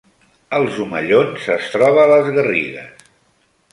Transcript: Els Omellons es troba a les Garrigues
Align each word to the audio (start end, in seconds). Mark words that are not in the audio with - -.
Els 0.59 0.77
Omellons 0.85 1.45
es 1.57 1.67
troba 1.75 2.01
a 2.07 2.09
les 2.13 2.33
Garrigues 2.39 3.09